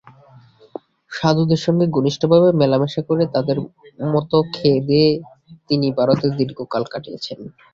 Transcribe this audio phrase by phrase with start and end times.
[1.11, 3.63] সাধুদের সঙ্গে ঘনিষ্ঠভাবে মেলামেশা করে তাঁদেরই
[4.09, 5.09] মত খেয়ে-দেয়ে
[5.69, 7.39] তিনি ভারতে দীর্ঘকাল কাটিয়েছেন।